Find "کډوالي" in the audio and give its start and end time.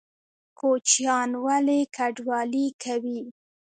1.95-2.67